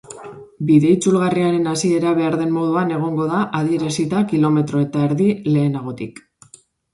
Bide 0.69 0.93
itzulgarriaren 0.93 1.67
hasiera 1.71 2.13
behar 2.19 2.37
den 2.39 2.55
moduan 2.55 2.93
egongo 2.95 3.27
da 3.33 3.43
adierazita 3.61 4.23
kilometro 4.33 4.83
eta 4.87 5.05
erdi 5.11 5.29
lehenagotik. 5.51 6.19